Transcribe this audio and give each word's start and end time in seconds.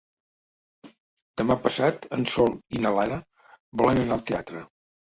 Demà 1.41 1.59
passat 1.67 2.09
en 2.19 2.27
Sol 2.33 2.57
i 2.79 2.83
na 2.87 2.95
Lara 2.99 3.23
volen 3.85 4.05
anar 4.09 4.21
al 4.21 4.29
teatre. 4.35 4.69